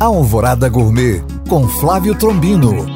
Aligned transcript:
Alvorada 0.00 0.66
Gourmet 0.66 1.22
com 1.46 1.68
Flávio 1.68 2.14
Trombino. 2.14 2.86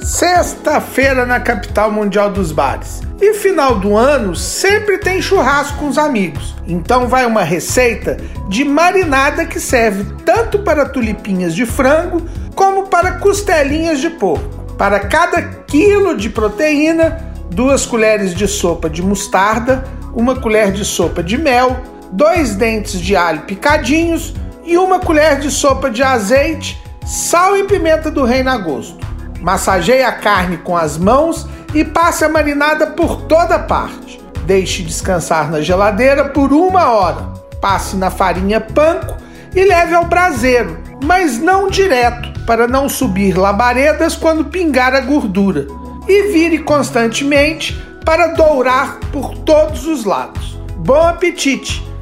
Sexta-feira 0.00 1.26
na 1.26 1.40
capital 1.40 1.90
mundial 1.90 2.30
dos 2.30 2.52
bares. 2.52 3.02
E 3.20 3.34
final 3.34 3.80
do 3.80 3.96
ano 3.96 4.36
sempre 4.36 4.98
tem 4.98 5.20
churrasco 5.20 5.78
com 5.78 5.88
os 5.88 5.98
amigos. 5.98 6.54
Então 6.64 7.08
vai 7.08 7.26
uma 7.26 7.42
receita 7.42 8.18
de 8.48 8.64
marinada 8.64 9.46
que 9.46 9.58
serve 9.58 10.04
tanto 10.24 10.60
para 10.60 10.88
tulipinhas 10.88 11.56
de 11.56 11.66
frango 11.66 12.22
como 12.54 12.86
para 12.86 13.18
costelinhas 13.18 14.00
de 14.00 14.10
porco. 14.10 14.74
Para 14.78 15.00
cada 15.00 15.42
quilo 15.42 16.16
de 16.16 16.30
proteína, 16.30 17.18
duas 17.50 17.84
colheres 17.84 18.32
de 18.32 18.46
sopa 18.46 18.88
de 18.88 19.02
mostarda, 19.02 19.82
uma 20.14 20.36
colher 20.36 20.70
de 20.70 20.84
sopa 20.84 21.20
de 21.20 21.36
mel, 21.36 21.76
dois 22.12 22.54
dentes 22.54 23.00
de 23.00 23.16
alho 23.16 23.40
picadinhos 23.40 24.32
e 24.66 24.76
uma 24.76 24.98
colher 24.98 25.38
de 25.38 25.50
sopa 25.50 25.88
de 25.88 26.02
azeite, 26.02 26.82
sal 27.06 27.56
e 27.56 27.64
pimenta 27.64 28.10
do 28.10 28.24
reino 28.24 28.50
a 28.50 28.56
gosto. 28.58 28.98
Massageie 29.40 30.02
a 30.02 30.12
carne 30.12 30.56
com 30.58 30.76
as 30.76 30.98
mãos 30.98 31.46
e 31.72 31.84
passe 31.84 32.24
a 32.24 32.28
marinada 32.28 32.88
por 32.88 33.22
toda 33.22 33.58
parte. 33.58 34.20
Deixe 34.44 34.82
descansar 34.82 35.50
na 35.50 35.60
geladeira 35.60 36.30
por 36.30 36.52
uma 36.52 36.90
hora. 36.90 37.32
Passe 37.60 37.96
na 37.96 38.10
farinha 38.10 38.60
panko 38.60 39.16
e 39.54 39.64
leve 39.64 39.94
ao 39.94 40.04
braseiro, 40.04 40.78
mas 41.02 41.38
não 41.38 41.68
direto, 41.68 42.40
para 42.44 42.66
não 42.66 42.88
subir 42.88 43.36
labaredas 43.36 44.16
quando 44.16 44.44
pingar 44.44 44.94
a 44.94 45.00
gordura. 45.00 45.66
E 46.08 46.32
vire 46.32 46.58
constantemente 46.58 47.74
para 48.04 48.28
dourar 48.28 48.98
por 49.12 49.36
todos 49.38 49.86
os 49.86 50.04
lados. 50.04 50.56
Bom 50.76 51.02
apetite! 51.08 51.84